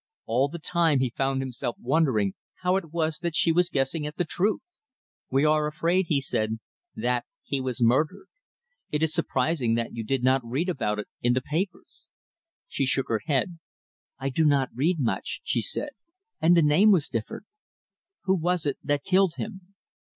All 0.25 0.47
the 0.47 0.57
time 0.57 0.97
he 0.97 1.11
found 1.15 1.43
himself 1.43 1.75
wondering 1.79 2.33
how 2.63 2.75
it 2.75 2.91
was 2.91 3.19
that 3.19 3.35
she 3.35 3.51
was 3.51 3.69
guessing 3.69 4.07
at 4.07 4.17
the 4.17 4.25
truth. 4.25 4.63
"We 5.29 5.45
are 5.45 5.67
afraid," 5.67 6.07
he 6.07 6.19
said 6.19 6.57
"that 6.95 7.23
he 7.43 7.61
was 7.61 7.83
murdered. 7.83 8.25
It 8.89 9.03
is 9.03 9.13
surprising 9.13 9.75
that 9.75 9.93
you 9.93 10.03
did 10.03 10.23
not 10.23 10.41
read 10.43 10.69
about 10.69 10.97
it 10.97 11.07
in 11.21 11.33
the 11.33 11.41
papers." 11.41 12.07
She 12.67 12.87
shook 12.87 13.09
her 13.09 13.21
head. 13.27 13.59
"I 14.17 14.29
do 14.29 14.43
not 14.43 14.69
read 14.73 14.97
much," 14.99 15.39
she 15.43 15.61
said, 15.61 15.91
"and 16.41 16.57
the 16.57 16.63
name 16.63 16.89
was 16.89 17.07
different. 17.07 17.45
Who 18.23 18.33
was 18.35 18.65
it 18.65 18.79
that 18.83 19.03
killed 19.03 19.35
him?" 19.35 19.75